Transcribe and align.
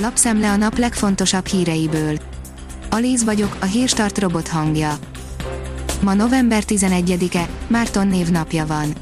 Lapszemle 0.00 0.50
a 0.50 0.56
nap 0.56 0.78
legfontosabb 0.78 1.46
híreiből. 1.46 2.18
Alíz 2.90 3.24
vagyok, 3.24 3.56
a 3.60 3.64
hírstart 3.64 4.18
robot 4.18 4.48
hangja. 4.48 4.98
Ma 6.00 6.14
november 6.14 6.62
11-e, 6.66 7.48
Márton 7.66 8.06
névnapja 8.06 8.66
van. 8.66 8.92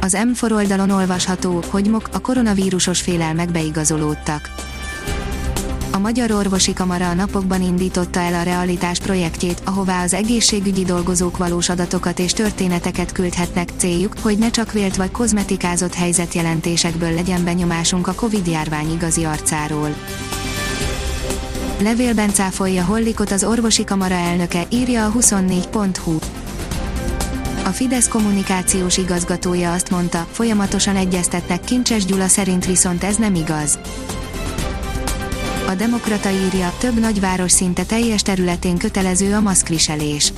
Az 0.00 0.16
M4 0.18 0.52
oldalon 0.52 0.90
olvasható, 0.90 1.62
hogy 1.70 1.90
mok 1.90 2.08
a 2.12 2.20
koronavírusos 2.20 3.00
félelmek 3.00 3.50
beigazolódtak. 3.50 4.54
A 5.94 5.98
Magyar 5.98 6.30
Orvosi 6.30 6.72
Kamara 6.72 7.08
a 7.08 7.14
napokban 7.14 7.62
indította 7.62 8.20
el 8.20 8.34
a 8.34 8.42
Realitás 8.42 8.98
projektjét, 8.98 9.62
ahová 9.64 10.02
az 10.02 10.14
egészségügyi 10.14 10.84
dolgozók 10.84 11.36
valós 11.36 11.68
adatokat 11.68 12.18
és 12.18 12.32
történeteket 12.32 13.12
küldhetnek, 13.12 13.68
céljuk, 13.76 14.14
hogy 14.22 14.38
ne 14.38 14.50
csak 14.50 14.72
vélt 14.72 14.96
vagy 14.96 15.10
kozmetikázott 15.10 15.94
helyzetjelentésekből 15.94 17.14
legyen 17.14 17.44
benyomásunk 17.44 18.06
a 18.06 18.12
Covid-járvány 18.12 18.92
igazi 18.92 19.24
arcáról. 19.24 19.94
Levélben 21.80 22.30
cáfolja 22.30 22.84
Hollikot 22.84 23.30
az 23.30 23.44
orvosi 23.44 23.84
kamara 23.84 24.14
elnöke, 24.14 24.66
írja 24.70 25.06
a 25.06 25.12
24.hu. 25.12 26.18
A 27.64 27.68
Fidesz 27.68 28.08
kommunikációs 28.08 28.96
igazgatója 28.96 29.72
azt 29.72 29.90
mondta, 29.90 30.26
folyamatosan 30.30 30.96
egyeztetnek 30.96 31.60
Kincses 31.60 32.04
Gyula 32.04 32.28
szerint 32.28 32.66
viszont 32.66 33.04
ez 33.04 33.16
nem 33.16 33.34
igaz. 33.34 33.78
A 35.66 35.74
Demokrata 35.74 36.30
írja, 36.30 36.72
több 36.78 37.00
nagyváros 37.00 37.52
szinte 37.52 37.84
teljes 37.84 38.22
területén 38.22 38.78
kötelező 38.78 39.34
a 39.34 39.40
maszkviselés. 39.40 40.32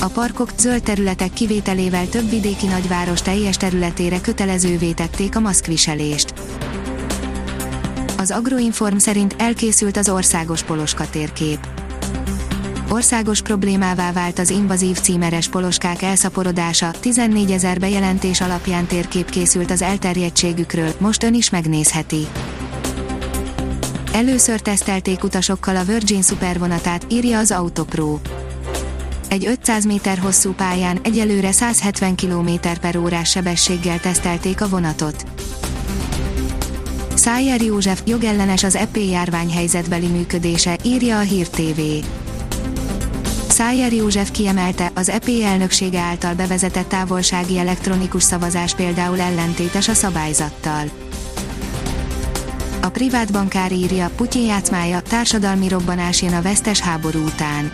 A 0.00 0.06
parkok, 0.06 0.50
zöld 0.58 0.82
területek 0.82 1.32
kivételével 1.32 2.08
több 2.08 2.30
vidéki 2.30 2.66
nagyváros 2.66 3.22
teljes 3.22 3.56
területére 3.56 4.20
kötelezővé 4.20 4.92
tették 4.92 5.36
a 5.36 5.40
maszkviselést. 5.40 6.32
Az 8.18 8.30
Agroinform 8.30 8.96
szerint 8.96 9.34
elkészült 9.38 9.96
az 9.96 10.08
országos 10.08 10.62
poloska 10.62 11.10
térkép. 11.10 11.58
Országos 12.90 13.42
problémává 13.42 14.12
vált 14.12 14.38
az 14.38 14.50
invazív 14.50 15.00
címeres 15.00 15.48
poloskák 15.48 16.02
elszaporodása, 16.02 16.90
14 17.00 17.50
ezer 17.50 17.78
bejelentés 17.78 18.40
alapján 18.40 18.86
térkép 18.86 19.30
készült 19.30 19.70
az 19.70 19.82
elterjedtségükről, 19.82 20.94
most 20.98 21.22
ön 21.22 21.34
is 21.34 21.50
megnézheti. 21.50 22.26
Először 24.12 24.60
tesztelték 24.60 25.24
utasokkal 25.24 25.76
a 25.76 25.84
Virgin 25.84 26.22
szupervonatát, 26.22 27.06
írja 27.10 27.38
az 27.38 27.50
Autopro. 27.50 28.18
Egy 29.28 29.46
500 29.46 29.84
méter 29.84 30.18
hosszú 30.18 30.52
pályán 30.52 30.98
egyelőre 31.02 31.52
170 31.52 32.16
km 32.16 32.50
per 32.80 32.96
órás 32.96 33.30
sebességgel 33.30 34.00
tesztelték 34.00 34.60
a 34.60 34.68
vonatot. 34.68 35.24
Szájer 37.14 37.62
József 37.62 38.02
jogellenes 38.06 38.64
az 38.64 38.76
EP 38.76 38.96
járványhelyzetbeli 38.96 40.06
működése, 40.06 40.76
írja 40.84 41.18
a 41.18 41.22
Hír 41.22 41.48
TV. 41.48 41.80
Szájer 43.48 43.92
József 43.92 44.30
kiemelte, 44.30 44.90
az 44.94 45.08
EP 45.08 45.28
elnöksége 45.44 46.00
által 46.00 46.34
bevezetett 46.34 46.88
távolsági 46.88 47.58
elektronikus 47.58 48.22
szavazás 48.22 48.74
például 48.74 49.20
ellentétes 49.20 49.88
a 49.88 49.94
szabályzattal. 49.94 50.90
A 52.88 52.90
privát 52.90 53.32
bankár 53.32 53.72
írja, 53.72 54.10
Putyin 54.16 54.46
játszmája, 54.46 55.00
társadalmi 55.00 55.68
robbanás 55.68 56.22
jön 56.22 56.34
a 56.34 56.42
vesztes 56.42 56.80
háború 56.80 57.24
után. 57.24 57.72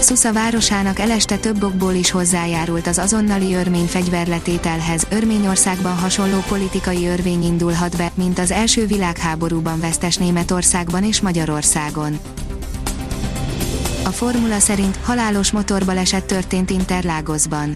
Szusza 0.00 0.32
városának 0.32 0.98
eleste 0.98 1.36
több 1.36 1.62
okból 1.62 1.92
is 1.92 2.10
hozzájárult 2.10 2.86
az 2.86 2.98
azonnali 2.98 3.54
örmény 3.54 3.86
fegyverletételhez, 3.86 5.06
Örményországban 5.10 5.98
hasonló 5.98 6.38
politikai 6.48 7.06
örvény 7.06 7.42
indulhat 7.42 7.96
be, 7.96 8.10
mint 8.14 8.38
az 8.38 8.50
első 8.50 8.86
világháborúban 8.86 9.80
vesztes 9.80 10.16
Németországban 10.16 11.04
és 11.04 11.20
Magyarországon. 11.20 12.18
A 14.04 14.10
formula 14.10 14.58
szerint 14.58 14.98
halálos 15.02 15.50
motorbaleset 15.50 16.24
történt 16.24 16.70
Interlágosban. 16.70 17.74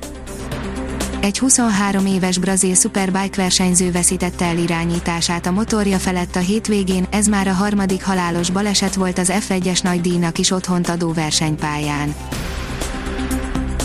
Egy 1.27 1.39
23 1.39 2.07
éves 2.07 2.39
brazil 2.39 2.75
superbike 2.75 3.37
versenyző 3.37 3.91
veszítette 3.91 4.45
el 4.45 4.59
irányítását 4.59 5.47
a 5.47 5.51
motorja 5.51 5.99
felett 5.99 6.37
a 6.37 6.39
hétvégén, 6.39 7.07
ez 7.11 7.27
már 7.27 7.49
a 7.49 7.53
harmadik 7.53 8.05
halálos 8.05 8.51
baleset 8.51 8.95
volt 8.95 9.19
az 9.19 9.33
F1-es 9.49 9.83
nagydíjnak 9.83 10.39
is 10.39 10.51
otthont 10.51 10.89
adó 10.89 11.13
versenypályán. 11.13 12.15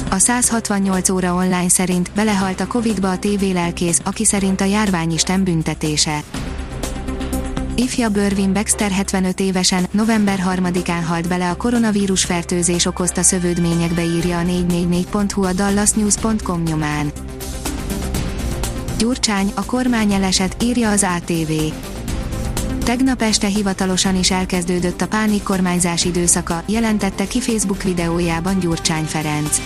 A 0.09 0.17
168 0.17 1.09
óra 1.09 1.33
online 1.33 1.69
szerint 1.69 2.11
belehalt 2.15 2.59
a 2.59 2.67
Covid-ba 2.67 3.11
a 3.11 3.19
TV 3.19 3.53
lelkész, 3.53 4.01
aki 4.03 4.25
szerint 4.25 4.61
a 4.61 4.65
járványisten 4.65 5.43
büntetése. 5.43 6.23
Ifja 7.81 8.09
Börvin 8.09 8.53
Baxter 8.53 8.91
75 8.91 9.39
évesen, 9.39 9.87
november 9.91 10.39
3-án 10.55 11.03
halt 11.07 11.27
bele 11.27 11.49
a 11.49 11.55
koronavírus 11.55 12.23
fertőzés 12.23 12.85
okozta 12.85 13.21
szövődményekbe 13.21 14.03
írja 14.03 14.39
a 14.39 14.41
444.hu 14.41 15.43
a 15.43 15.53
dallasnews.com 15.53 16.63
nyomán. 16.63 17.11
Gyurcsány, 18.97 19.51
a 19.55 19.65
kormány 19.65 20.13
elesett, 20.13 20.63
írja 20.63 20.89
az 20.89 21.05
ATV. 21.15 21.51
Tegnap 22.83 23.21
este 23.21 23.47
hivatalosan 23.47 24.15
is 24.15 24.31
elkezdődött 24.31 25.01
a 25.01 25.07
pánik 25.07 25.43
kormányzás 25.43 26.05
időszaka, 26.05 26.63
jelentette 26.65 27.27
ki 27.27 27.41
Facebook 27.41 27.83
videójában 27.83 28.59
Gyurcsány 28.59 29.05
Ferenc. 29.05 29.61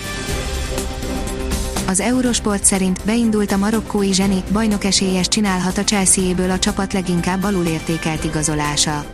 Az 1.88 2.00
Eurosport 2.00 2.64
szerint 2.64 3.00
beindult 3.06 3.52
a 3.52 3.58
marokkói 3.58 4.14
zseni, 4.14 4.44
bajnok 4.52 4.84
esélyes 4.84 5.28
csinálhat 5.28 5.78
a 5.78 5.84
Chelsea-ből 5.84 6.52
a 6.52 6.60
csapat 6.60 6.94
leginkább 6.94 7.44
alulértékelt 7.44 8.24
igazolása. 8.24 9.06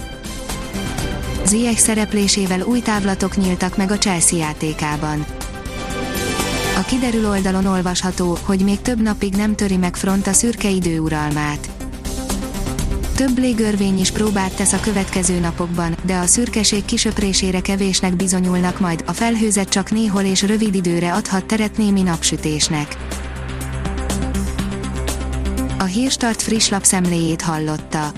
Ziyech 1.46 1.80
szereplésével 1.80 2.62
új 2.62 2.80
távlatok 2.80 3.36
nyíltak 3.36 3.78
meg 3.78 3.92
a 3.92 3.98
Chelsea 3.98 4.40
játékában. 4.40 5.26
A 6.78 6.82
kiderül 6.88 7.28
oldalon 7.28 7.66
olvasható, 7.66 8.38
hogy 8.44 8.60
még 8.60 8.82
több 8.82 9.02
napig 9.02 9.34
nem 9.34 9.56
töri 9.56 9.78
meg 9.78 9.96
front 9.96 10.28
a 10.28 10.34
szürke 10.34 10.70
idő 10.70 11.00
uralmát. 11.00 11.81
Több 13.28 13.38
légörvény 13.38 14.00
is 14.00 14.12
próbát 14.12 14.56
tesz 14.56 14.74
a 14.74 14.80
következő 14.80 15.40
napokban, 15.40 15.96
de 16.06 16.18
a 16.18 16.26
szürkeség 16.26 16.86
kisöprésére 16.86 17.60
kevésnek 17.60 18.16
bizonyulnak 18.16 18.80
majd, 18.80 19.04
a 19.08 19.12
felhőzet 19.12 19.70
csak 19.70 19.92
néhol 19.92 20.22
és 20.22 20.42
rövid 20.42 20.76
időre 20.76 21.14
adhat 21.14 21.46
teret 21.46 21.78
némi 21.78 22.02
napsütésnek. 22.02 22.98
A 25.80 25.84
Hírstart 25.84 26.42
friss 26.42 26.70
lapszemléjét 26.70 27.42
hallotta. 27.42 28.12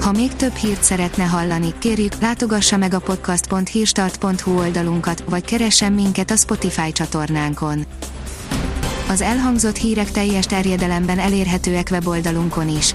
Ha 0.00 0.12
még 0.12 0.32
több 0.32 0.54
hírt 0.54 0.82
szeretne 0.82 1.24
hallani, 1.24 1.74
kérjük, 1.78 2.20
látogassa 2.20 2.76
meg 2.76 2.94
a 2.94 3.00
podcast.hírstart.hu 3.00 4.58
oldalunkat, 4.58 5.24
vagy 5.28 5.44
keressen 5.44 5.92
minket 5.92 6.30
a 6.30 6.36
Spotify 6.36 6.92
csatornánkon. 6.92 7.86
Az 9.08 9.20
elhangzott 9.20 9.76
hírek 9.76 10.10
teljes 10.10 10.46
terjedelemben 10.46 11.18
elérhetőek 11.18 11.88
weboldalunkon 11.90 12.68
is. 12.68 12.94